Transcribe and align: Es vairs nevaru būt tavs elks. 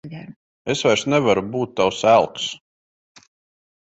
Es 0.73 0.79
vairs 0.85 1.03
nevaru 1.13 1.43
būt 1.55 1.75
tavs 1.81 1.99
elks. 2.13 2.47